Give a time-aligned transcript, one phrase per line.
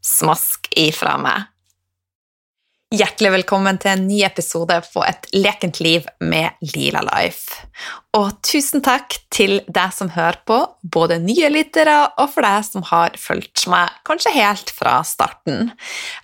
[0.00, 1.48] Smask ifra meg.
[2.90, 7.68] Hjertelig velkommen til en ny episode på Et lekent liv med Lila Life.
[8.16, 12.86] Og tusen takk til deg som hører på, både nye lyttere og for deg som
[12.88, 15.70] har fulgt meg kanskje helt fra starten.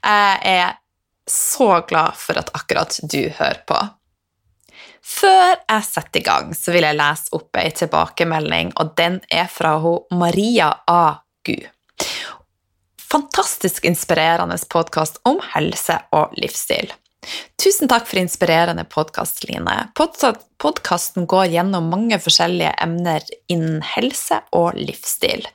[0.01, 0.75] Jeg er
[1.29, 3.79] så glad for at akkurat du hører på.
[5.07, 9.47] Før jeg setter i gang, så vil jeg lese opp ei tilbakemelding, og den er
[9.53, 9.77] fra
[10.17, 11.21] Maria A.
[11.47, 11.61] Gu
[13.17, 16.91] fantastisk inspirerende podkast om helse og livsstil.
[17.57, 19.77] Tusen takk for inspirerende podkast, Line.
[20.61, 25.49] Podkasten går gjennom mange forskjellige emner innen helse og livsstil.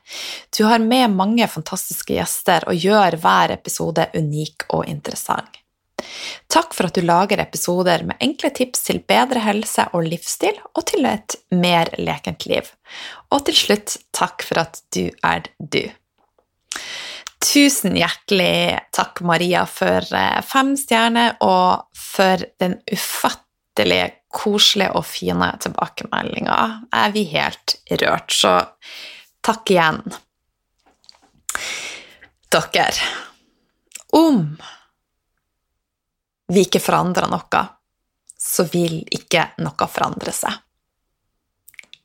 [0.58, 5.62] Du har med mange fantastiske gjester og gjør hver episode unik og interessant.
[6.50, 10.89] Takk for at du lager episoder med enkle tips til bedre helse og livsstil, og
[10.89, 12.73] til et mer lekent liv.
[13.30, 15.83] Og til slutt, takk for at du er du.
[17.41, 25.49] Tusen hjertelig takk, Maria, for eh, fem stjerner og for den ufattelig koselige og fine
[25.63, 26.57] tilbakemeldinga.
[26.93, 28.53] Er vi helt rørt, så
[29.41, 30.03] takk igjen.
[32.52, 33.09] Dere,
[34.13, 34.43] om
[36.52, 37.63] vi ikke forandrer noe,
[38.37, 40.53] så vil ikke noe forandre seg.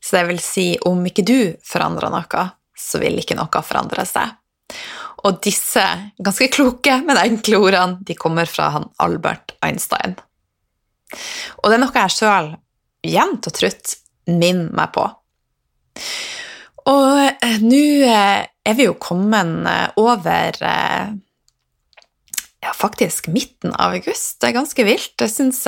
[0.00, 2.44] Så det vil si, om ikke du forandrer noe,
[2.78, 4.36] så vil ikke noe forandre seg.
[5.24, 5.82] Og disse
[6.20, 10.16] ganske kloke, men enkle ordene de kommer fra han Albert Einstein.
[11.62, 12.50] Og det er noe jeg sjøl
[13.06, 13.96] jevnt og trutt
[14.26, 15.06] minner meg på.
[16.86, 20.58] Og eh, nå eh, er vi jo kommet eh, over
[22.62, 24.36] ja, faktisk midten av august.
[24.40, 25.14] Det er ganske vilt.
[25.20, 25.62] Jeg synes,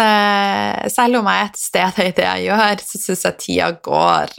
[0.94, 4.34] Selv om jeg er et sted i det jeg gjør, så syns jeg tida går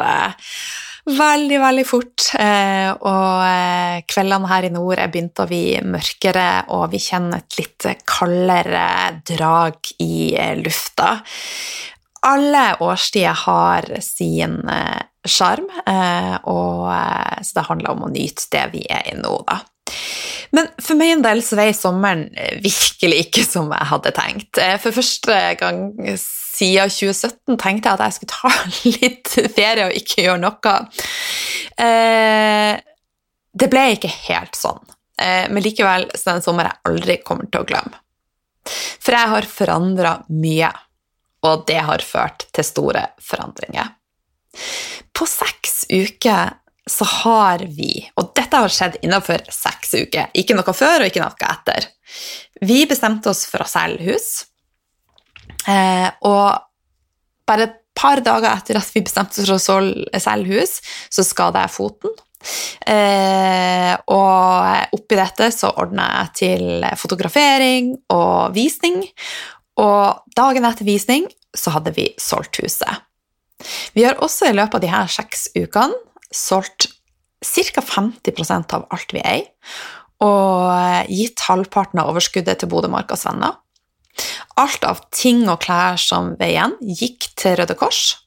[1.17, 2.25] veldig, veldig fort.
[2.39, 7.41] Eh, og eh, kveldene her i nord er begynt å bli mørkere, og vi kjenner
[7.41, 8.85] et litt kaldere
[9.27, 11.15] drag i eh, lufta.
[12.29, 14.57] Alle årstider har sin
[15.23, 19.61] sjarm, så det handler om å nyte det vi er i nå, da.
[20.51, 22.25] Men for meg en del så vei sommeren
[22.59, 24.59] virkelig ikke som jeg hadde tenkt.
[24.83, 25.79] For første gang
[26.59, 28.51] siden 2017 tenkte jeg at jeg skulle ta
[28.99, 30.75] litt ferie og ikke gjøre noe.
[31.79, 32.75] Eh,
[33.59, 34.83] det ble ikke helt sånn,
[35.21, 38.03] eh, men likevel så er det en sommer jeg aldri kommer til å glemme.
[38.99, 40.69] For jeg har forandra mye,
[41.47, 43.95] og det har ført til store forandringer.
[45.15, 46.51] På seks uker
[46.89, 51.21] så har vi, og dette har skjedd innenfor seks uker, ikke noe før og ikke
[51.23, 51.89] noe etter
[52.65, 54.29] Vi bestemte oss for å selge hus.
[55.69, 56.65] Eh, og
[57.49, 60.79] bare et par dager etter at vi bestemte oss for å selge hus,
[61.11, 62.13] så skada jeg foten.
[62.87, 69.01] Eh, og oppi dette så ordna jeg til fotografering og visning.
[69.79, 73.03] Og dagen etter visning så hadde vi solgt huset.
[73.95, 75.97] Vi har også i løpet av de her seks ukene
[76.31, 76.87] solgt
[77.43, 77.81] ca.
[77.83, 79.47] 50% av alt vi eier,
[80.23, 83.55] og gitt halvparten av overskuddet til Bodømarkas venner.
[84.59, 88.17] Alt av ting og klær som ved igjen gikk til Røde Kors.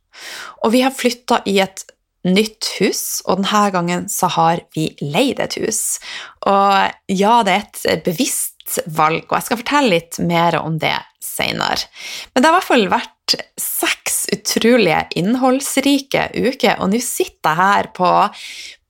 [0.63, 1.85] Og vi har flytta i et
[2.29, 5.99] nytt hus, og denne gangen så har vi leid et hus.
[6.47, 10.95] Og ja, det er et bevisst valg, og jeg skal fortelle litt mer om det
[11.23, 11.89] seinere.
[12.33, 17.61] Men det har i hvert fall vært seks utrolige innholdsrike uker, og nå sitter jeg
[17.61, 18.11] her på,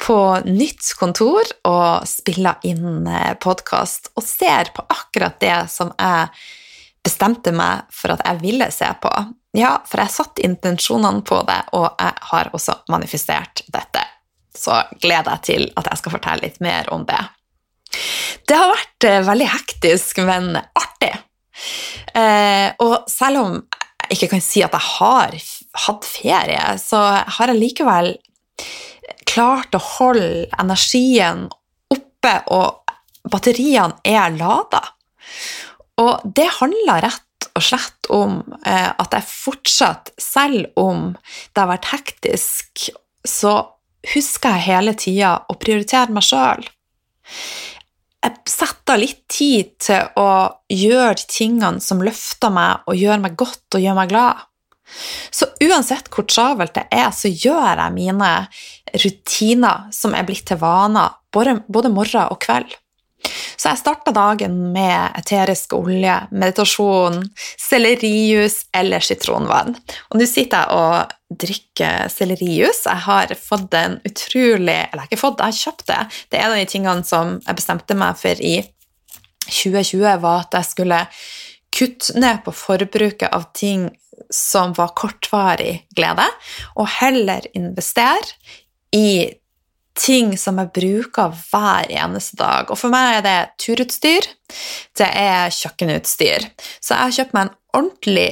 [0.02, 0.18] på
[0.48, 6.28] nytt kontor og spiller inn eh, podkast og ser på akkurat det som jeg
[7.02, 9.10] bestemte meg for at jeg ville se på.
[9.58, 14.04] Ja, for jeg satte intensjonene på det, og jeg har også manifestert dette.
[14.56, 17.20] Så gleder jeg til at jeg skal fortelle litt mer om det.
[18.48, 21.12] Det har vært eh, veldig hektisk, men artig.
[22.16, 25.36] Eh, og selv om jeg ikke kan si at jeg har
[25.86, 27.00] hatt ferie, så
[27.36, 28.12] har jeg likevel
[29.28, 31.46] klart å holde energien
[31.92, 34.82] oppe, og batteriene er lada.
[36.00, 41.10] Og det handler rett og slett om eh, at jeg fortsatt, selv om
[41.52, 42.88] det har vært hektisk,
[43.26, 43.58] så
[44.14, 46.64] husker jeg hele tida å prioritere meg sjøl.
[48.22, 50.30] Jeg setter litt tid til å
[50.70, 54.42] gjøre tingene som løfter meg og gjør meg godt og gjør meg glad.
[55.32, 58.30] Så uansett hvor travelt det er, så gjør jeg mine
[59.02, 62.76] rutiner som er blitt til vaner, både morgen og kveld.
[63.30, 67.20] Så jeg starta dagen med eterisk olje, meditasjon,
[67.60, 69.76] sellerijus eller sitronvann.
[70.10, 72.82] Og nå sitter jeg og drikker sellerijus.
[72.88, 76.00] Jeg har fått den utrolig Eller jeg har ikke fått jeg har kjøpt det.
[76.28, 78.56] Det er en av de tingene som jeg bestemte meg for i
[79.46, 81.00] 2020, var at jeg skulle
[81.72, 83.88] kutte ned på forbruket av ting
[84.32, 86.26] som var kortvarig glede,
[86.78, 88.36] og heller investere
[88.94, 89.32] i
[89.98, 92.70] ting som jeg bruker hver eneste dag.
[92.70, 94.28] Og for meg er det turutstyr,
[94.98, 96.46] det er kjøkkenutstyr.
[96.80, 98.30] Så jeg har kjøpt meg en ordentlig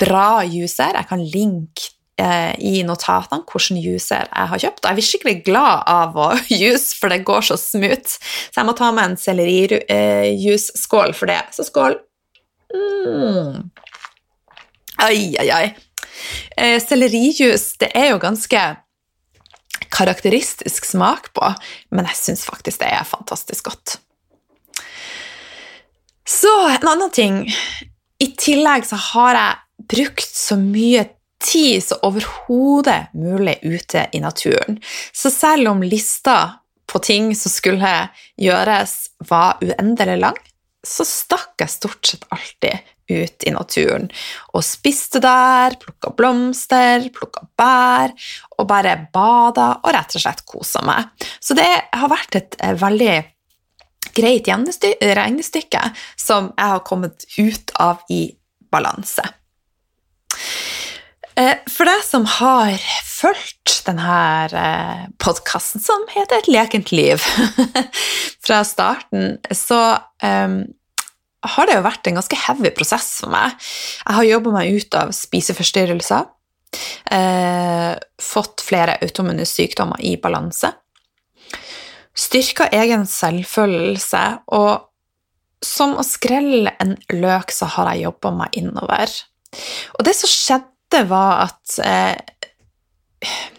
[0.00, 0.94] bra juicer.
[0.96, 1.90] Jeg kan linke
[2.20, 4.82] eh, i notatene hvilken juicer jeg har kjøpt.
[4.84, 6.30] Og jeg blir skikkelig glad av å
[6.60, 8.16] juice, for det går så smooth.
[8.16, 11.42] Så jeg må ta med en sellerijuice-skål for det.
[11.56, 11.98] Så skål.
[12.70, 13.70] Mm.
[15.00, 15.66] Ai, ai, ai.
[16.60, 16.78] Eh,
[17.80, 18.62] det er jo ganske
[19.92, 21.52] karakteristisk smak på,
[21.94, 23.98] men jeg syns faktisk det er fantastisk godt.
[26.30, 27.40] Så en annen ting
[28.20, 31.06] I tillegg så har jeg brukt så mye
[31.40, 34.76] tid som overhodet mulig ute i naturen.
[35.12, 36.60] Så selv om lista
[36.90, 37.94] på ting som skulle
[38.40, 38.94] gjøres,
[39.28, 40.38] var uendelig lang,
[40.84, 44.08] så stakk jeg stort sett alltid ut i naturen
[44.54, 48.14] og spiste der, plukka blomster, plukka bær
[48.58, 51.10] og bare bada og rett og slett kosa meg.
[51.40, 53.18] Så det har vært et eh, veldig
[54.16, 55.82] greit regnestykke
[56.18, 58.24] som jeg har kommet ut av i
[58.70, 59.24] balanse.
[61.40, 62.76] Eh, for deg som har
[63.06, 64.16] fulgt denne
[64.50, 67.22] eh, podkasten, som heter Et lekent liv,
[68.44, 69.80] fra starten, så
[70.22, 70.62] um,
[71.46, 73.56] har det jo vært en ganske heavy prosess for meg.
[74.04, 76.28] Jeg har jobba meg ut av spiseforstyrrelser,
[77.16, 80.72] eh, fått flere automune sykdommer i balanse,
[82.16, 84.86] styrka egen selvfølelse, og
[85.64, 89.12] som å skrelle en løk, så har jeg jobba meg innover.
[89.98, 92.16] Og det som skjedde, var at eh,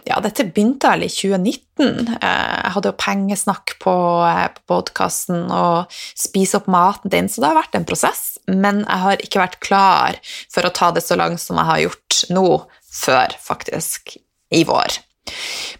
[0.07, 2.15] ja, dette begynte vel i 2019.
[2.17, 3.93] Eh, jeg hadde jo pengesnakk på,
[4.25, 8.23] eh, på podkasten og spise opp maten din, så det har vært en prosess.
[8.47, 10.17] Men jeg har ikke vært klar
[10.49, 12.47] for å ta det så langt som jeg har gjort nå,
[12.91, 14.17] før faktisk
[14.51, 14.97] i vår.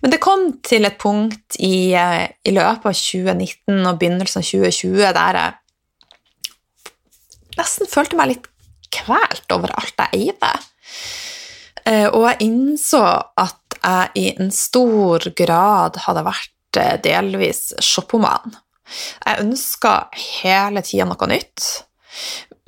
[0.02, 4.48] Men det kom til et punkt i, eh, i løpet av 2019 og begynnelsen av
[4.48, 5.54] 2020 der jeg
[7.58, 8.48] nesten følte meg litt
[8.92, 10.54] kvelt over alt jeg eide.
[12.14, 13.02] Og jeg innså
[13.36, 18.58] at jeg i en stor grad hadde vært eh, delvis shoppoman.
[19.26, 21.68] Jeg ønska hele tida noe nytt.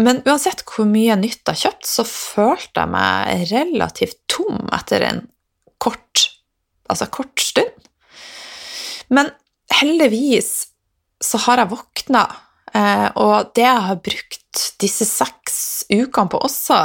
[0.01, 5.21] Men uansett hvor mye nytt jeg kjøpte, så følte jeg meg relativt tom etter en
[5.83, 6.29] kort,
[6.89, 7.71] altså kort stund.
[9.13, 9.29] Men
[9.73, 10.69] heldigvis
[11.23, 12.23] så har jeg våkna,
[12.73, 16.79] og det jeg har brukt disse seks ukene på også,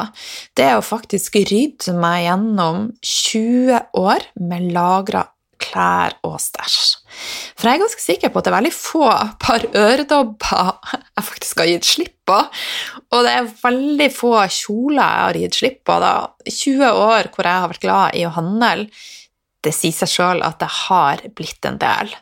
[0.57, 5.25] det er å faktisk rydde meg gjennom 20 år med lagra
[5.59, 6.79] klær og stæsj.
[7.59, 9.09] For jeg er ganske sikker på at det er veldig få
[9.43, 12.39] par øredobber jeg faktisk har gitt slipp på,
[13.09, 15.99] og det er veldig få kjoler jeg har gitt slipp på.
[16.05, 16.15] Da.
[16.47, 18.89] 20 år hvor jeg har vært glad i å handle,
[19.65, 22.15] det sier seg sjøl at det har blitt en del.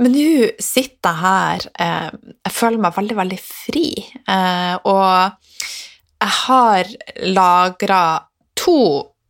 [0.00, 2.10] Men nå sitter jeg her eh,
[2.46, 3.86] Jeg føler meg veldig, veldig fri.
[4.24, 5.70] Eh, og
[6.20, 6.92] jeg har
[7.30, 8.02] lagra
[8.58, 8.80] to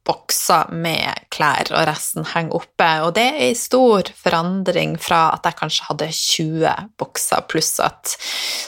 [0.06, 2.88] bokser med klær, og resten henger oppe.
[3.04, 8.16] Og det er en stor forandring fra at jeg kanskje hadde 20 bokser, pluss at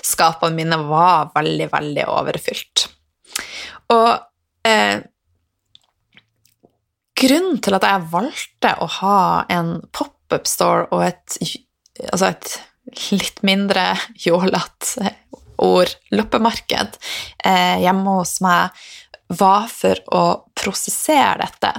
[0.06, 2.86] skapene mine var veldig, veldig overfylt.
[3.92, 4.10] Og
[4.68, 5.00] eh,
[7.22, 9.20] grunnen til at jeg valgte å ha
[9.52, 11.36] en pop pop-up store og et,
[12.10, 12.56] altså et
[13.12, 13.92] litt mindre
[14.26, 15.12] jålete
[15.62, 16.96] ord, loppemarked,
[17.44, 18.72] eh, hjemme hos meg,
[19.32, 20.22] var for å
[20.58, 21.70] prosessere dette.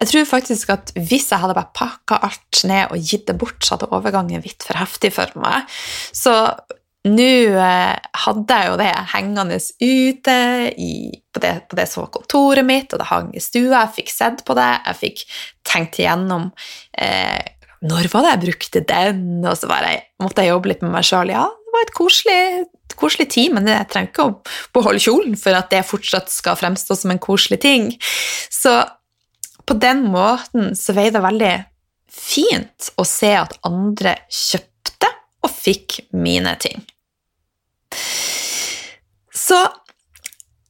[0.00, 3.62] Jeg tror faktisk at hvis jeg hadde bare pakka alt ned og gitt det bort,
[3.64, 5.70] så hadde overgangen blitt for heftig for meg.
[6.12, 6.34] Så
[7.06, 10.38] nå eh, hadde jeg jo det hengende ute
[10.74, 10.92] i,
[11.32, 13.84] på, det, på, det, som var kontoret mitt, og det hang i stua.
[13.84, 15.22] Jeg fikk sett på det, jeg fikk
[15.68, 16.50] tenkt igjennom
[16.98, 17.54] eh,
[17.86, 21.06] når var det jeg brukte den, og så jeg, måtte jeg jobbe litt med meg
[21.06, 21.30] sjøl.
[21.30, 22.42] Ja, det var et koselig,
[22.98, 24.36] koselig tid, men jeg trenger ikke å
[24.74, 27.92] beholde kjolen for at det fortsatt skal fremstå som en koselig ting.
[28.50, 28.80] Så
[29.68, 31.54] på den måten så veier det veldig
[32.18, 34.67] fint å se at andre kjøpte
[35.48, 36.84] og fikk mine ting.
[39.34, 39.58] Så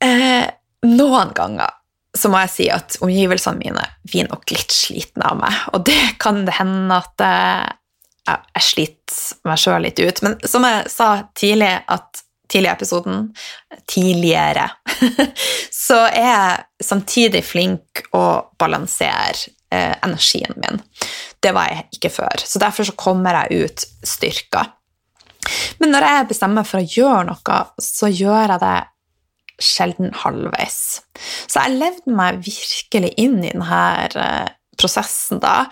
[0.05, 0.47] eh,
[0.87, 1.75] noen ganger
[2.19, 5.59] så må jeg si at omgivelsene mine blir nok litt slitne av meg.
[5.75, 10.23] Og det kan det hende at jeg, jeg sliter meg sjøl litt ut.
[10.25, 13.29] Men som jeg sa tidlig, at tidlig i episoden,
[13.91, 14.71] tidligere,
[15.87, 18.25] så er jeg samtidig flink å
[18.61, 20.81] balansere eh, energien min.
[21.43, 22.45] Det var jeg ikke før.
[22.45, 24.65] Så derfor så kommer jeg ut styrka.
[25.81, 28.79] Men når jeg bestemmer meg for å gjøre noe, så gjør jeg det
[29.59, 30.81] sjelden halvveis.
[31.51, 35.65] Så jeg levde meg virkelig inn i denne eh, prosessen da.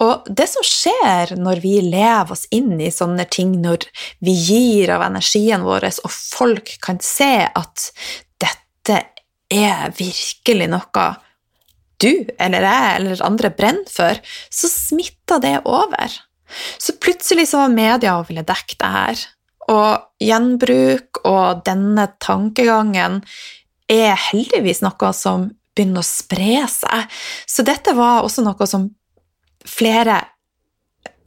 [0.00, 3.84] Og det som skjer når vi lever oss inn i sånne ting, når
[4.24, 7.90] vi gir av energien vår, og folk kan se at
[8.40, 9.02] dette
[9.50, 11.08] er virkelig noe
[12.00, 14.18] du eller jeg eller andre brenner for,
[14.50, 16.16] så smitter det over.
[16.80, 19.24] Så plutselig så var media og ville dekke det her.
[19.70, 23.20] Og gjenbruk og denne tankegangen
[23.90, 27.20] er heldigvis noe som begynner å spre seg.
[27.46, 28.88] Så dette var også noe som
[29.66, 30.18] flere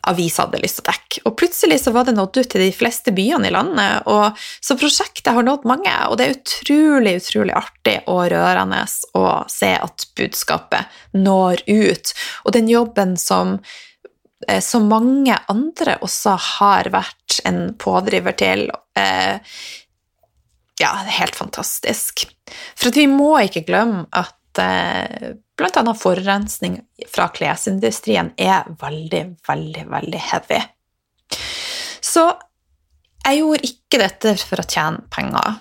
[0.10, 1.22] aviser hadde lyst til å dekke.
[1.30, 4.78] Og plutselig så var det nådd ut til de fleste byene i landet, og så
[4.80, 5.94] prosjektet har nådd mange.
[6.10, 8.84] Og det er utrolig, utrolig artig og rørende
[9.18, 12.14] å se at budskapet når ut.
[12.44, 13.58] Og den jobben som
[14.48, 18.68] Eh, så mange andre også har vært en pådriver til.
[18.98, 19.40] Eh,
[20.82, 22.26] ja, helt fantastisk.
[22.76, 25.94] For vi må ikke glemme at eh, bl.a.
[25.98, 26.80] forurensning
[27.12, 30.62] fra klesindustrien er veldig, veldig, veldig heavy.
[32.04, 32.26] Så
[33.24, 35.60] jeg gjorde ikke dette for å tjene penger.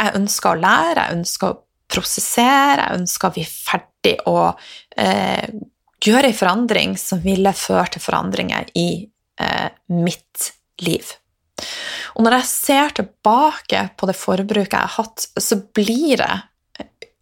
[0.00, 1.60] Jeg ønska å lære, jeg ønska å
[1.94, 4.64] prosessere, jeg ønska å bli ferdig og
[4.98, 5.46] eh,
[6.04, 8.88] gjøre en forandring som ville føre til forandringer i
[9.40, 10.50] eh, mitt
[10.82, 11.14] liv.
[12.14, 16.32] Og når jeg ser tilbake på det forbruket jeg har hatt, så blir det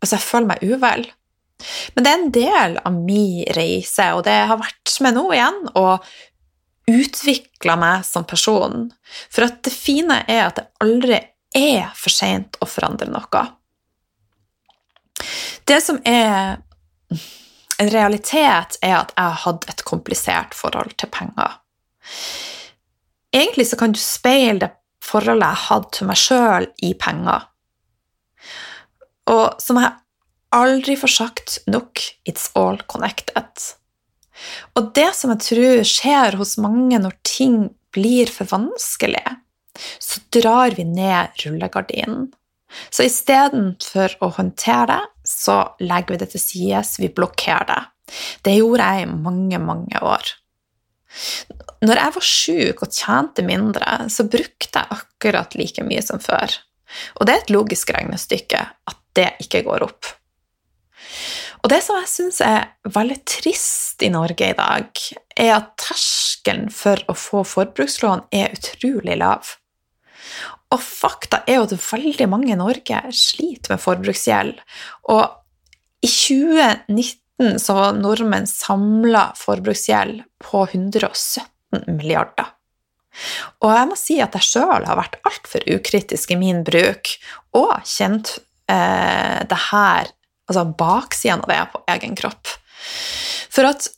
[0.02, 1.06] Altså, jeg føler meg uvel.
[1.94, 5.60] Men det er en del av min reise, og det har vært med nå igjen
[5.78, 6.08] og
[6.90, 8.88] utvikla meg som person.
[9.30, 11.20] For at det fine er at det aldri
[11.54, 13.44] er for seint å forandre noe.
[15.68, 16.58] Det som er
[17.78, 21.58] en realitet er at jeg har hatt et komplisert forhold til penger.
[23.32, 27.48] Egentlig så kan du speile det forholdet jeg hadde til meg sjøl, i penger.
[29.30, 29.92] Og som jeg
[30.52, 33.48] aldri får sagt nok, it's all connected.
[34.76, 37.56] Og det som jeg tror skjer hos mange når ting
[37.94, 39.24] blir for vanskelig,
[40.02, 42.30] så drar vi ned rullegardinen.
[42.92, 47.82] Så istedenfor å håndtere det, så legger vi det til side, vi blokkerer det.
[48.44, 50.32] Det gjorde jeg i mange, mange år.
[51.84, 56.56] Når jeg var sjuk og tjente mindre, så brukte jeg akkurat like mye som før.
[57.18, 60.10] Og det er et logisk regnestykke at det ikke går opp.
[61.62, 65.02] Og det som jeg syns er veldig trist i Norge i dag,
[65.38, 69.54] er at terskelen for å få forbrukslån er utrolig lav.
[70.72, 74.56] Og fakta er jo at veldig mange i Norge sliter med forbruksgjeld.
[75.12, 82.50] Og i 2019 så var nordmenn samla forbruksgjeld på 117 milliarder.
[83.62, 87.12] Og jeg må si at jeg sjøl har vært altfor ukritisk i min bruk
[87.58, 88.38] og kjent
[88.70, 90.12] eh, det her,
[90.48, 92.54] altså baksiden av det på egen kropp.
[93.52, 93.88] For at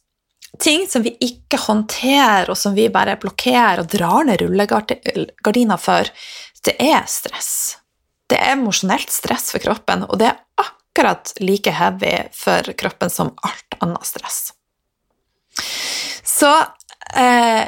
[0.62, 6.10] ting som vi ikke håndterer, og som vi bare blokkerer og drar ned rullegardina for,
[6.64, 7.54] det er stress.
[8.30, 13.34] Det er emosjonelt stress for kroppen, og det er akkurat like heavy for kroppen som
[13.44, 14.52] alt annet stress.
[16.24, 16.50] Så
[17.14, 17.66] eh,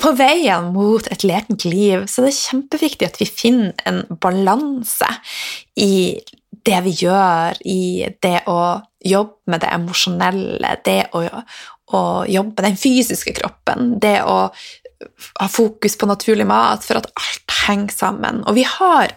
[0.00, 5.08] på veien mot et lekent liv så det er kjempeviktig at vi finner en balanse
[5.80, 6.18] i
[6.66, 8.58] det vi gjør, i det å
[9.06, 11.22] jobbe med det emosjonelle, det å,
[11.94, 14.48] å jobbe med den fysiske kroppen, det å
[15.38, 18.42] ha fokus på naturlig mat, for at alt henger sammen.
[18.48, 19.14] Og vi har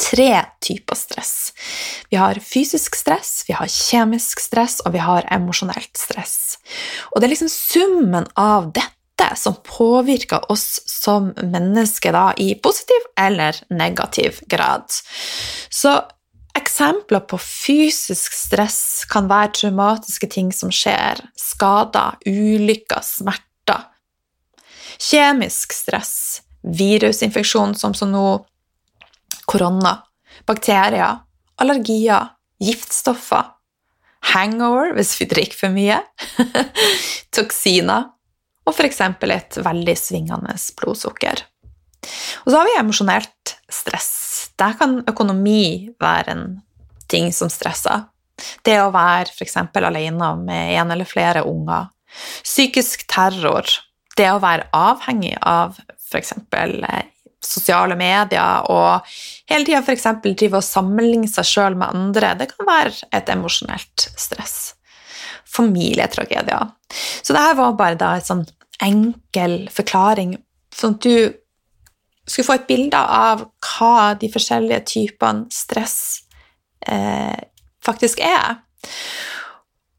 [0.00, 0.30] tre
[0.64, 1.34] typer stress.
[2.10, 6.56] Vi har fysisk stress, vi har kjemisk stress, og vi har emosjonelt stress.
[7.12, 12.54] Og det er liksom summen av dette dette som påvirker oss som mennesker da, i
[12.54, 14.88] positiv eller negativ grad.
[15.68, 15.94] Så
[16.56, 23.86] eksempler på fysisk stress kan være traumatiske ting som skjer, skader, ulykker, smerter.
[25.00, 28.26] Kjemisk stress, virusinfeksjon som som nå
[29.48, 29.96] korona,
[30.46, 31.22] bakterier,
[31.60, 33.54] allergier, giftstoffer,
[34.34, 36.02] hangover hvis vi drikker for mye,
[37.36, 38.10] toksiner
[38.70, 39.00] og f.eks.
[39.02, 41.42] et veldig svingende blodsukker.
[42.44, 44.10] Og så har vi emosjonelt stress.
[44.60, 46.44] Der kan økonomi være en
[47.10, 48.06] ting som stresser.
[48.64, 49.58] Det å være f.eks.
[49.76, 51.90] alene med en eller flere unger.
[52.44, 53.68] Psykisk terror.
[54.16, 55.76] Det å være avhengig av
[56.10, 56.34] f.eks.
[56.56, 57.08] Eh,
[57.40, 59.06] sosiale medier og
[59.48, 60.08] hele tida f.eks.
[60.24, 64.56] drive og sammenligne seg sjøl med andre, det kan være et emosjonelt stress.
[65.50, 66.68] Familietragedier.
[67.22, 68.44] Så dette var bare en sånn
[68.84, 70.36] enkel forklaring,
[70.74, 71.40] sånn at du
[72.30, 75.96] skulle få et bilde av hva de forskjellige typene stress
[76.86, 77.38] eh,
[77.84, 78.60] faktisk er.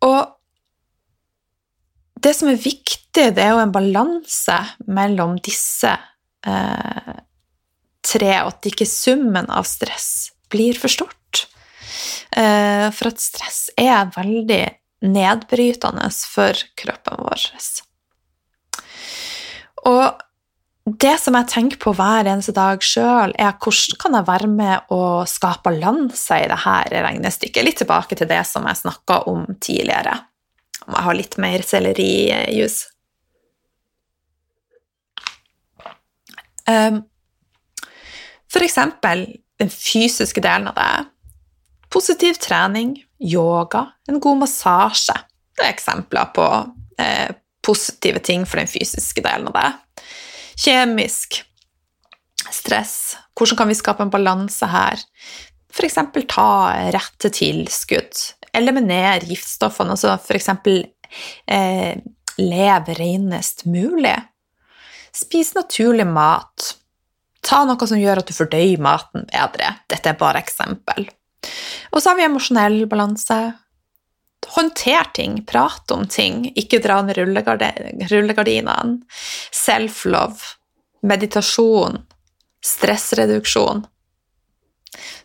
[0.06, 0.38] Og
[2.22, 4.58] det som er viktig, det er jo en balanse
[4.88, 5.92] mellom disse
[6.46, 7.16] eh,
[8.06, 11.46] tre, og at ikke summen av stress blir for stort.
[12.32, 14.64] Eh, for at stress er veldig
[15.02, 17.48] nedbrytende for kroppen vår.
[19.90, 20.22] Og
[21.02, 24.94] det som jeg tenker på hver eneste dag sjøl, er hvordan kan jeg være med
[24.94, 27.66] å skape balanse i dette regnestykket?
[27.66, 30.18] Litt tilbake til det som jeg snakka om tidligere.
[30.88, 32.80] Om jeg har litt mer sellerijus.
[36.66, 37.02] Um,
[38.52, 39.26] for eksempel
[39.62, 41.06] den fysiske delen av det.
[41.92, 45.16] Positiv trening, yoga, en god massasje.
[45.58, 46.48] Det er eksempler på
[47.02, 47.34] eh,
[47.66, 50.04] positive ting for den fysiske delen av det.
[50.62, 51.42] Kjemisk
[52.52, 53.18] stress.
[53.38, 55.02] Hvordan kan vi skape en balanse her?
[55.72, 56.00] F.eks.
[56.28, 56.50] ta
[56.92, 58.26] rette tilskudd.
[58.54, 60.50] Eliminere giftstoffene, altså f.eks.
[61.48, 61.96] Eh,
[62.42, 64.18] lev renest mulig.
[65.16, 66.76] Spis naturlig mat.
[67.42, 69.74] Ta noe som gjør at du fordøyer maten bedre.
[69.90, 71.08] Dette er bare eksempel.
[71.92, 73.40] Og så har vi emosjonell balanse.
[74.48, 78.98] Håndter ting, prate om ting, ikke dra ned rullegardinene.
[79.54, 80.56] Self-love,
[81.06, 82.02] meditasjon,
[82.66, 83.86] stressreduksjon.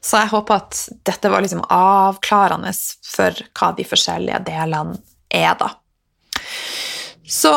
[0.00, 2.70] Så jeg håper at dette var liksom avklarende
[3.06, 5.00] for hva de forskjellige delene
[5.32, 5.72] er, da.
[7.26, 7.56] Så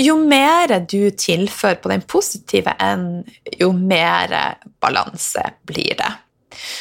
[0.00, 3.22] jo mer du tilfører på den positive enden,
[3.60, 4.34] jo mer
[4.82, 6.10] balanse blir det.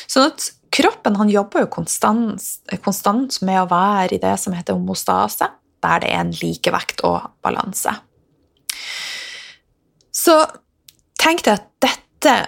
[0.10, 2.42] Sånn at kroppen han jobber jo konstant,
[2.86, 5.50] konstant, med å være i det som heter homostase,
[5.84, 7.94] der det er en likevekt og balanse.
[10.14, 10.38] Så
[11.20, 12.00] tenk deg at dette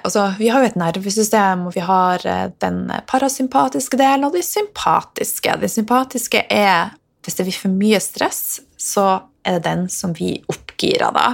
[0.07, 4.45] altså, Vi har jo et nervesystem, og vi har eh, den parasympatiske delen og det
[4.47, 5.57] sympatiske.
[5.59, 6.93] Det sympatiske er
[7.25, 9.05] hvis det blir for mye stress, så
[9.43, 11.27] er det den som blir oppgira da.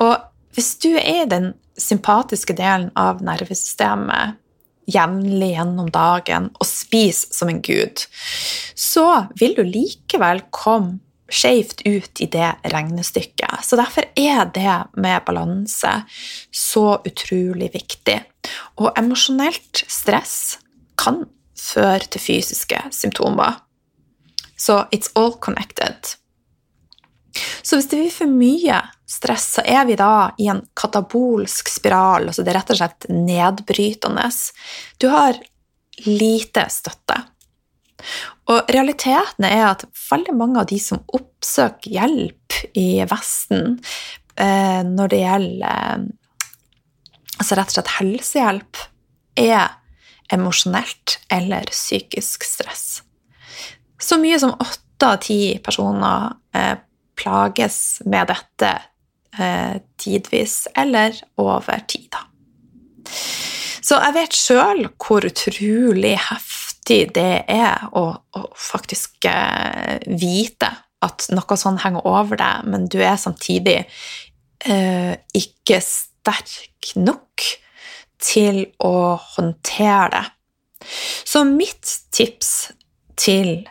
[0.00, 0.14] Og
[0.56, 4.38] hvis du er i den sympatiske delen av nervesystemet
[4.88, 8.06] jevnlig gjennom dagen og spise som en gud,
[8.74, 10.98] så vil du likevel komme
[11.28, 13.60] skjevt ut i det regnestykket.
[13.62, 15.90] Så derfor er det med balanse
[16.48, 18.16] så utrolig viktig.
[18.80, 20.58] Og emosjonelt stress
[20.98, 21.26] kan
[21.58, 23.60] føre til fysiske symptomer.
[24.56, 26.16] Så it's all connected.
[27.62, 32.28] Så hvis det blir for mye stress, så er vi da i en katabolsk spiral.
[32.28, 34.28] altså Det er rett og slett nedbrytende.
[35.00, 35.38] Du har
[36.06, 37.18] lite støtte.
[38.48, 43.76] Og realiteten er at veldig mange av de som oppsøker hjelp i Vesten
[44.38, 46.06] eh, når det gjelder eh,
[47.38, 48.80] altså rett og slett helsehjelp,
[49.38, 49.68] er
[50.34, 52.86] emosjonelt eller psykisk stress.
[53.98, 56.74] Så mye som åtte av ti personer eh,
[57.18, 58.72] plages med dette
[59.38, 62.16] eh, tidvis eller over tid.
[63.82, 70.70] Så jeg vet sjøl hvor utrolig heftig det er å, å faktisk eh, vite
[71.04, 73.78] at noe sånn henger over deg, men du er samtidig
[74.66, 77.46] eh, ikke sterk nok
[78.18, 80.24] til å håndtere det.
[81.28, 82.72] Så mitt tips
[83.18, 83.68] til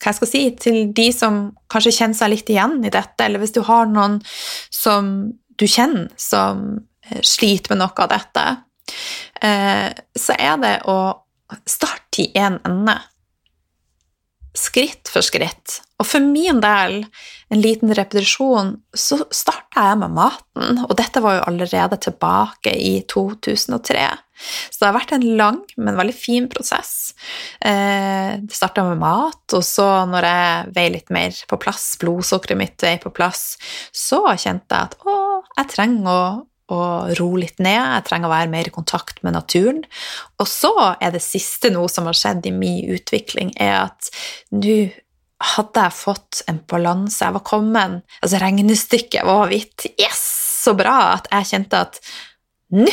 [0.00, 3.42] hva jeg skal si, til de som kanskje kjenner seg litt igjen i dette, eller
[3.42, 4.18] hvis du har noen
[4.72, 8.46] som du kjenner som eh, sliter med noe av dette,
[9.44, 10.98] eh, så er det å
[11.68, 12.96] starte i én en ende.
[14.56, 15.80] Skritt for skritt.
[16.00, 17.02] Og for min del,
[17.52, 22.94] en liten repetisjon, så starta jeg med maten, og dette var jo allerede tilbake i
[23.10, 24.06] 2003.
[24.40, 27.12] Så det har vært en lang, men veldig fin prosess.
[27.60, 32.58] Eh, det starta med mat, og så når jeg vei litt mer på plass, blodsukkeret
[32.58, 33.58] mitt vei på plass,
[33.92, 35.18] så kjente jeg at å,
[35.58, 36.22] jeg trenger å
[36.72, 36.80] å
[37.18, 39.82] roe litt ned, jeg trenger å være mer i kontakt med naturen.
[40.40, 44.10] Og så er det siste noe som har skjedd i min utvikling, er at
[44.54, 44.80] nå
[45.54, 49.86] hadde jeg fått en balanse, jeg var kommet Altså, regnestykket var hvitt.
[49.96, 50.20] Yes,
[50.60, 52.00] så bra at jeg kjente at
[52.76, 52.90] nå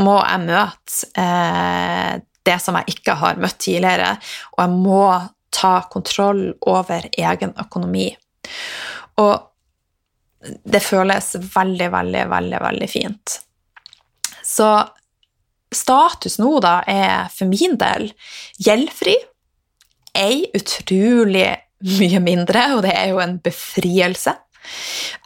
[0.00, 4.14] må jeg møte eh, det som jeg ikke har møtt tidligere,
[4.54, 5.04] og jeg må
[5.52, 8.08] ta kontroll over egen økonomi.
[9.20, 9.51] Og
[10.42, 13.38] det føles veldig, veldig, veldig, veldig fint.
[14.42, 14.68] Så
[15.72, 18.10] status nå, da, er for min del
[18.62, 19.16] gjeldfri.
[20.18, 21.48] Ei utrolig
[21.98, 24.34] mye mindre, og det er jo en befrielse.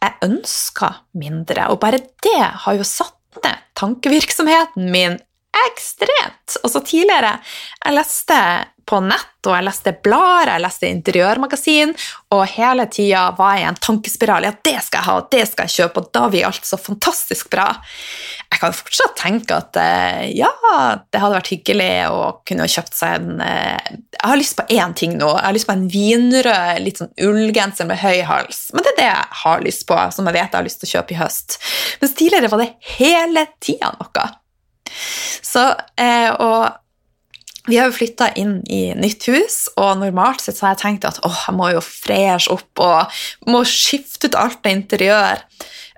[0.01, 5.19] Jeg ønsker mindre, og bare det har jo satt ned tankevirksomheten min
[5.67, 6.59] ekstremt.
[6.63, 7.39] Også tidligere
[7.85, 8.39] Jeg leste
[8.87, 11.93] på nett, og jeg leste blader, jeg leste interiørmagasin,
[12.35, 14.47] og hele tida var jeg i en tankespiral.
[14.47, 16.79] Ja, det skal jeg ha, og det skal jeg kjøpe, og da blir alt så
[16.79, 17.67] fantastisk bra.
[18.47, 20.53] Jeg kan fortsatt tenke at eh, ja,
[21.11, 23.91] det hadde vært hyggelig å kunne kjøpt seg en eh,
[24.21, 25.33] Jeg har lyst på én ting nå.
[25.35, 28.69] Jeg har lyst på en vinrød, litt sånn ullgenser med høy hals.
[28.71, 30.93] Men det er det jeg har lyst på, som jeg vet jeg har lyst til
[30.93, 31.59] å kjøpe i høst.
[32.03, 34.31] Mens tidligere var det hele tida noe.
[35.45, 35.69] Så,
[36.01, 40.77] eh, og vi har jo flytta inn i nytt hus, og normalt sett så har
[40.77, 43.19] jeg tenkt at åh, jeg må jo freshe opp og
[43.51, 45.43] må skifte ut alt av interiør.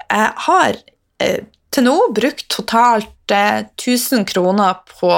[0.08, 0.78] Jeg har
[1.20, 1.42] eh,
[1.74, 5.12] til nå brukt totalt eh, 1000 kroner på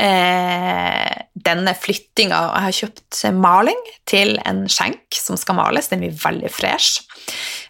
[0.00, 2.40] eh, denne flyttinga.
[2.40, 5.90] Jeg har kjøpt maling til en skjenk som skal males.
[5.92, 7.04] Den blir veldig fresh.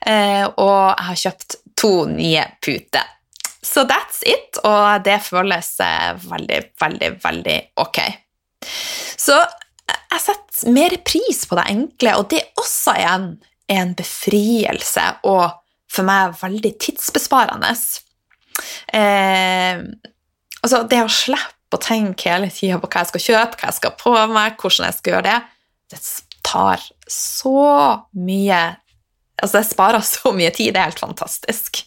[0.07, 3.16] Eh, og jeg har kjøpt to nye puter.
[3.67, 8.01] Så that's it, og det føles eh, veldig, veldig, veldig ok.
[9.19, 9.37] Så
[9.87, 13.29] jeg setter mer pris på det enkle, og det er også igjen
[13.77, 15.59] en befrielse og
[15.91, 17.73] for meg veldig tidsbesparende.
[18.95, 19.83] Eh,
[20.63, 23.79] altså, det å slippe å tenke hele tida på hva jeg skal kjøpe, hva jeg
[23.81, 25.39] skal på meg, hvordan jeg skal gjøre det,
[25.93, 26.03] det
[26.47, 27.61] tar så
[28.15, 28.65] mye
[29.37, 30.71] Altså, det sparer så mye tid.
[30.73, 31.83] Det er helt fantastisk.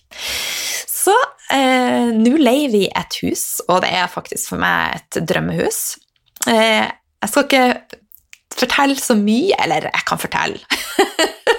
[1.49, 5.81] Eh, nå leier vi et hus, og det er faktisk for meg et drømmehus.
[6.49, 7.99] Eh, jeg skal ikke
[8.59, 10.62] fortelle så mye, eller jeg kan fortelle.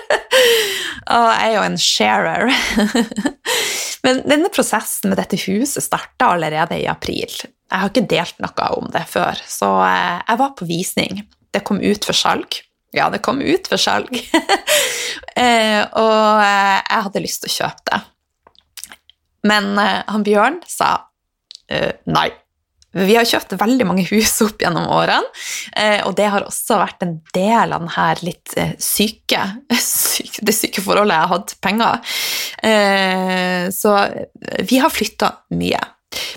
[1.14, 2.50] og jeg er jo en sharer.
[4.05, 7.35] Men denne prosessen med dette huset starta allerede i april.
[7.70, 11.24] Jeg har ikke delt noe om det før, så eh, jeg var på visning.
[11.50, 12.62] Det kom ut for salg.
[12.94, 14.11] Ja, det kom ut for salg.
[15.38, 18.00] eh, og eh, jeg hadde lyst til å kjøpe det.
[19.46, 22.29] Men uh, han Bjørn sa uh, nei.
[22.90, 25.29] Vi har kjøpt veldig mange hus opp gjennom årene,
[25.76, 28.57] uh, og det har også vært en del av denne litt
[28.92, 32.18] syke, det syke forholdet jeg har hatt penger.
[33.72, 33.92] Så
[34.68, 35.81] vi har flytta mye.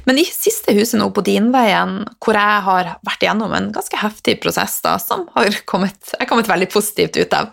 [0.06, 4.38] Men i siste huset nå på Dinveien, hvor jeg har vært igjennom en ganske heftig
[4.44, 7.50] prosess da, som har kommet, jeg kommet veldig positivt ut av,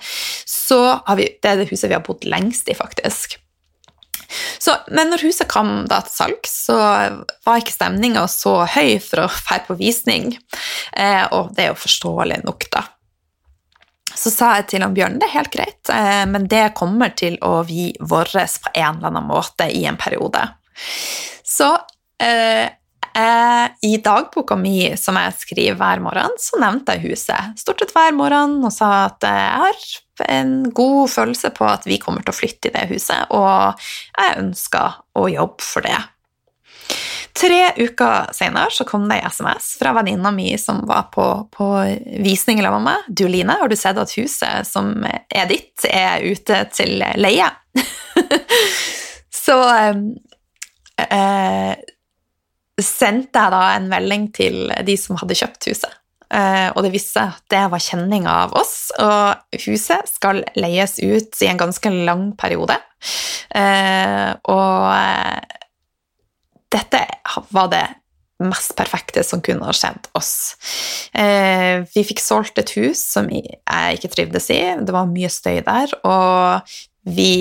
[0.48, 3.38] så har vi, det er det huset vi har bodd lengst i, faktisk.
[4.58, 9.24] Så, men når huset kom da til salg, så var ikke stemninga så høy for
[9.24, 10.32] å dra på visning.
[10.92, 12.86] Eh, og det er jo forståelig nok, da.
[14.10, 17.38] Så sa jeg til han Bjørn det er helt greit, eh, men det kommer til
[17.46, 20.42] å bli vårt på en eller annen måte i en periode.
[21.46, 21.72] Så
[22.22, 22.68] eh,
[23.16, 27.94] Eh, I dagboka mi som jeg skriver hver morgen, så nevnte jeg huset stort sett
[27.96, 29.80] hver morgen og sa at jeg har
[30.28, 33.80] en god følelse på at vi kommer til å flytte i det huset, og
[34.16, 35.98] jeg ønsker å jobbe for det.
[37.40, 41.68] Tre uker senere kom det en SMS fra venninna mi som var på, på
[42.24, 43.06] visning sammen med meg.
[43.08, 47.46] Du, Line, har du sett at huset som er ditt, er ute til leie?
[49.44, 49.58] så
[51.06, 51.72] eh,
[52.82, 55.96] sendte jeg da en melding til de som hadde kjøpt huset.
[56.30, 61.00] Eh, og det viste seg at det var kjenninga av oss, og huset skal leies
[61.02, 62.76] ut i en ganske lang periode.
[63.50, 65.40] Eh, og eh,
[66.70, 67.02] dette
[67.50, 67.86] var det
[68.40, 70.54] mest perfekte som kunne ha skjedd oss.
[71.12, 75.92] Vi fikk solgt et hus som jeg ikke trivdes i, det var mye støy der,
[76.08, 76.72] og
[77.04, 77.34] vi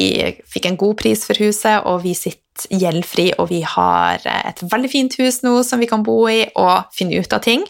[0.49, 4.91] fikk en god pris for huset, og vi sitter gjeldfri, og vi har et veldig
[4.91, 7.63] fint hus nå som vi kan bo i og finne ut av ting.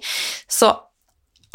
[0.49, 0.71] Så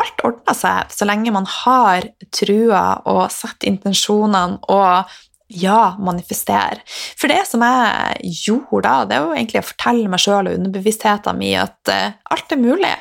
[0.02, 5.14] alt ordner seg så lenge man har trua og setter intensjonene og
[5.54, 6.80] ja, manifestere.
[7.18, 10.58] For det som jeg gjorde da, det er jo egentlig å fortelle meg sjøl og
[10.58, 12.94] underbevisstheten min at uh, alt er mulig.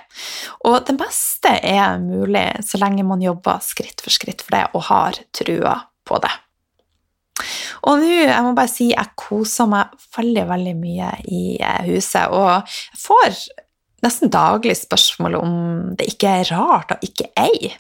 [0.68, 4.88] Og det meste er mulig så lenge man jobber skritt for skritt for det og
[4.92, 6.34] har trua på det.
[7.84, 12.32] Og nå, jeg må bare si, jeg koser meg veldig, veldig mye i eh, huset,
[12.32, 13.42] og jeg får
[14.04, 15.54] nesten daglig spørsmål om
[15.98, 17.72] det ikke er rart å ikke eie.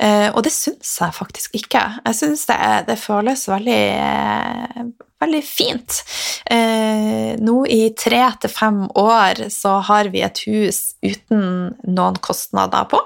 [0.00, 1.82] Eh, og det syns jeg faktisk ikke.
[2.04, 2.58] Jeg syns det,
[2.90, 4.84] det, føles veldig, eh,
[5.24, 6.02] veldig fint.
[6.50, 12.88] Eh, nå i tre til fem år så har vi et hus uten noen kostnader
[12.92, 13.00] på.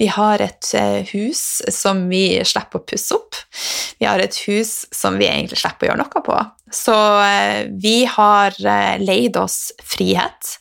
[0.00, 0.70] Vi har et
[1.12, 3.36] hus som vi slipper å pusse opp.
[4.00, 6.38] Vi har et hus som vi egentlig slipper å gjøre noe på.
[6.72, 10.56] Så eh, vi har eh, leid oss frihet.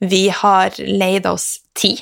[0.00, 2.00] Vi har leid oss tid.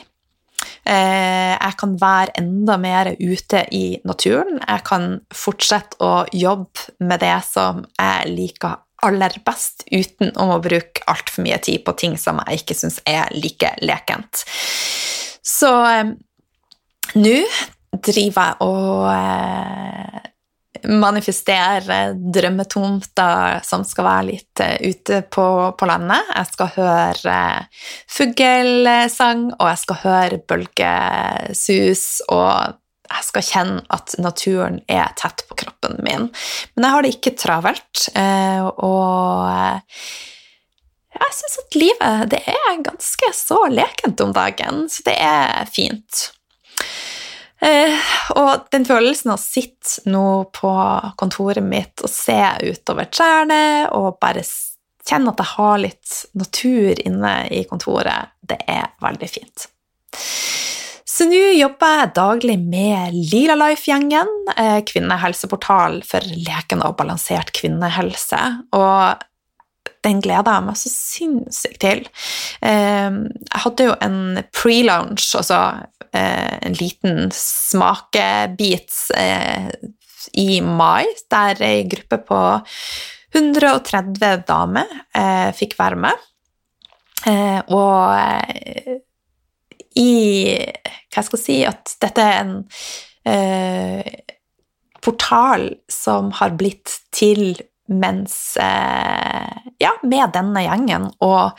[0.89, 4.61] Eh, jeg kan være enda mer ute i naturen.
[4.63, 11.05] Jeg kan fortsette å jobbe med det som jeg liker aller best, uten å bruke
[11.11, 14.43] altfor mye tid på ting som jeg ikke syns er like lekent.
[15.45, 15.71] Så
[17.17, 17.39] nå
[18.05, 20.29] driver jeg og
[20.87, 25.47] manifestere drømmetomter som skal være litt uh, ute på,
[25.79, 26.33] på, landet.
[26.35, 27.87] Jeg skal høre uh,
[28.19, 35.57] fuglesang, og jeg skal høre bølgesus, og jeg skal kjenne at naturen er tett på
[35.65, 36.29] kroppen min.
[36.77, 38.09] Men jeg har det ikke travelt,
[38.85, 39.49] og
[41.17, 46.29] jeg syns at livet det er ganske så lekent om dagen, så det er fint.
[47.59, 47.95] Eh,
[48.39, 50.73] og den følelsen å sitte nå på
[51.19, 54.45] kontoret mitt og se utover trærne og bare
[55.09, 59.67] kjenne at jeg har litt natur inne i kontoret, det er veldig fint.
[61.09, 68.39] Så nå jobber jeg daglig med Lila Life-gjengen, eh, kvinnehelseportal for leken og balansert kvinnehelse.
[68.79, 69.25] Og
[70.05, 72.05] den gleder jeg meg så sinnssykt til.
[72.65, 74.21] Eh, jeg hadde jo en
[74.55, 75.61] pre-launch, altså
[76.13, 79.71] eh, en liten smakebit eh,
[80.39, 82.41] i mai, der ei gruppe på
[83.37, 84.89] 130 damer
[85.57, 86.25] fikk være med.
[87.77, 88.17] og
[90.01, 90.13] i
[91.13, 92.55] Hva skal jeg si At dette er en
[95.05, 101.11] portal som har blitt til mens Ja, med denne gjengen.
[101.25, 101.59] Og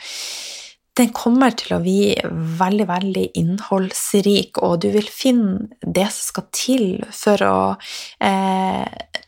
[0.98, 2.12] den kommer til å bli
[2.60, 7.58] veldig, veldig innholdsrik, og du vil finne det som skal til for å
[8.26, 9.20] eh,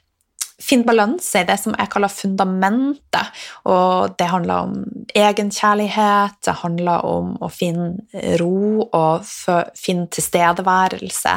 [0.63, 3.43] finne balanse i det som jeg kaller fundamentet.
[3.69, 4.77] Og det handler om
[5.19, 9.27] egenkjærlighet, det handler om å finne ro og
[9.79, 11.37] finne tilstedeværelse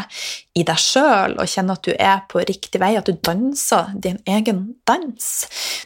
[0.56, 4.22] i deg sjøl og kjenne at du er på riktig vei, at du danser din
[4.30, 5.26] egen dans.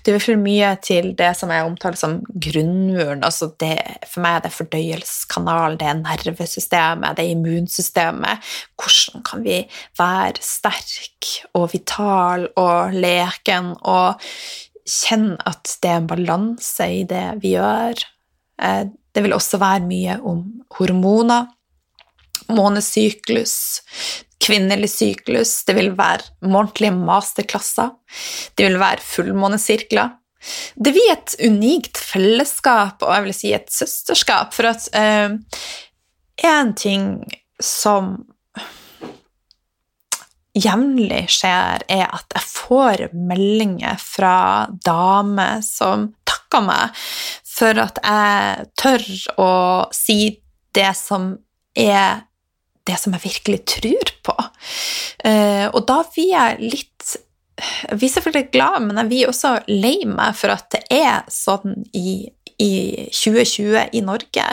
[0.05, 3.23] Du vil følge mye til det som jeg omtaler som grunnmuren.
[3.25, 8.51] Altså det, for meg er det fordøyelseskanalen, det er nervesystemet, det er immunsystemet.
[8.79, 9.57] Hvordan kan vi
[9.97, 12.93] være sterk og vital og
[13.29, 14.25] leken og
[14.89, 18.01] kjenne at det er en balanse i det vi gjør?
[18.61, 20.43] Eh, det vil også være mye om
[20.77, 21.47] hormoner
[22.49, 23.81] månesyklus,
[24.41, 27.91] kvinnelig syklus, det vil være månedlige masterklasser,
[28.57, 30.15] det vil være fullmånesirkler.
[30.79, 35.41] Det blir et unikt fellesskap og jeg vil si et søsterskap, for at én
[36.39, 37.11] eh, ting
[37.61, 38.15] som
[40.57, 46.97] jevnlig skjer, er at jeg får meldinger fra damer som takker meg
[47.59, 49.05] for at jeg tør
[49.41, 49.51] å
[49.95, 50.39] si
[50.75, 51.33] det som
[51.77, 52.25] er
[52.89, 54.35] det som jeg virkelig tror på.
[55.21, 57.15] Uh, og da blir jeg litt
[57.59, 61.73] Vi blir selvfølgelig glad, men jeg blir også lei meg for at det er sånn
[61.91, 62.21] i,
[62.55, 62.71] i
[63.11, 64.45] 2020 i Norge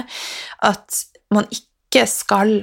[0.67, 0.99] at
[1.31, 2.57] man ikke skal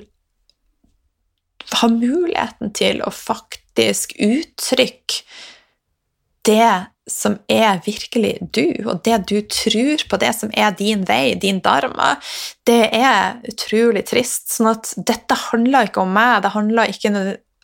[1.79, 5.23] ha muligheten til å faktisk uttrykke
[6.43, 6.71] det
[7.09, 11.59] som er virkelig du, og det du tror på, det som er din vei, din
[11.63, 12.13] dharma,
[12.67, 14.53] det er utrolig trist.
[14.55, 17.11] Sånn at dette handler ikke om meg, det handler, ikke,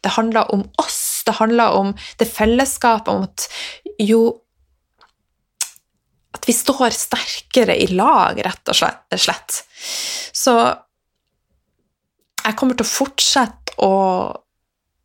[0.04, 3.50] det handler om oss, det handler om det fellesskapet, om at
[4.00, 4.22] jo
[6.40, 9.56] At vi står sterkere i lag, rett og slett.
[10.32, 10.54] Så
[12.44, 13.96] jeg kommer til å fortsette å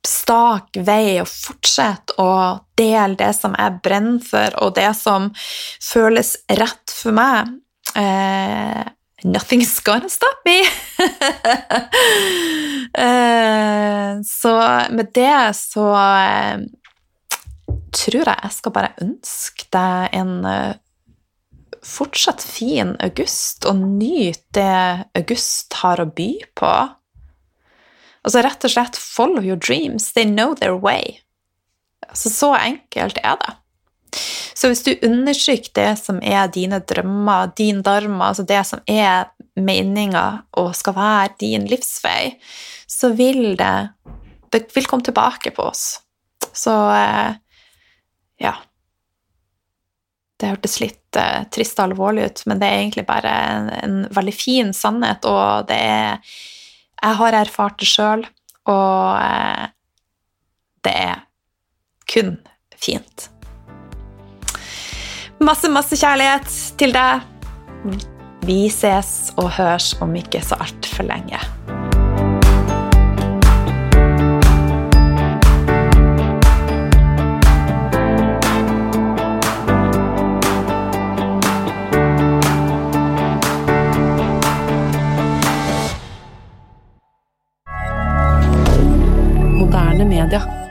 [0.04, 2.30] stak vei og fortsette å
[2.76, 5.30] dele det som jeg brenner for, og det som
[5.82, 7.54] føles rett for meg.
[7.96, 8.84] Eh,
[9.24, 10.62] Nothing's gonna stop me!
[12.94, 14.52] Eh, så
[14.90, 16.60] med det så eh,
[17.90, 20.76] tror jeg jeg skal bare ønske deg en eh,
[21.82, 26.70] fortsatt fin august, og nyt det august har å by på.
[28.24, 30.12] Altså rett og slett follow your dreams.
[30.16, 31.20] They know their way.
[32.08, 33.54] Altså, så enkelt er det.
[34.54, 39.26] Så hvis du undertrykker det som er dine drømmer, din dharma, altså det som er
[39.58, 42.36] meninga og skal være din livsvei,
[42.86, 43.90] så vil det
[44.54, 46.00] Det vil komme tilbake på oss.
[46.52, 47.34] Så eh,
[48.38, 48.52] ja.
[50.38, 53.96] Det hørtes litt uh, trist og alvorlig ut, men det er egentlig bare en, en
[54.14, 56.36] veldig fin sannhet, og det er
[57.04, 58.24] Jeg har erfart det sjøl,
[58.64, 59.66] og uh,
[60.84, 61.24] det er
[62.08, 62.38] kun
[62.80, 63.28] fint.
[65.44, 66.48] Masse, masse kjærlighet
[66.80, 67.28] til deg.
[68.48, 71.40] Vi ses og høres om ikke så altfor lenge.
[90.24, 90.63] Moderne media.